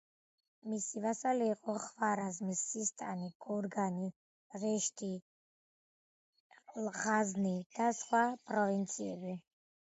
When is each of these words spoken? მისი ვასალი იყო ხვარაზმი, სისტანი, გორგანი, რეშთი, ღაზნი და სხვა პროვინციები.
მისი 0.69 1.01
ვასალი 1.01 1.49
იყო 1.55 1.73
ხვარაზმი, 1.81 2.55
სისტანი, 2.61 3.27
გორგანი, 3.45 4.07
რეშთი, 4.63 5.11
ღაზნი 7.03 7.53
და 7.77 7.93
სხვა 8.01 8.25
პროვინციები. 8.49 9.37